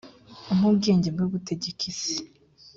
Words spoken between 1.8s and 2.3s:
isi